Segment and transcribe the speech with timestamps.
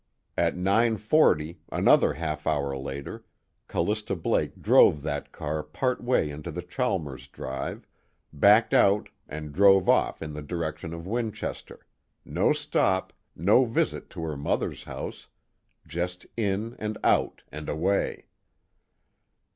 [0.35, 3.23] At 9:40, another half hour later,
[3.67, 7.85] Callista Blake drove that car part way into the Chalmers drive,
[8.33, 11.85] backed out and drove off in the direction of Winchester
[12.25, 15.27] no stop, no visit to her mother's house,
[15.85, 18.25] just in and out and away.